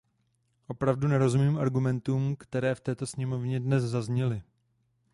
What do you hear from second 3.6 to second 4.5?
zazněly.